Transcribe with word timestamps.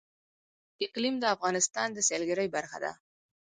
اقلیم 0.85 1.15
د 1.19 1.23
افغانستان 1.35 1.87
د 1.93 1.99
سیلګرۍ 2.07 2.47
برخه 2.55 2.77
ده. 2.83 2.91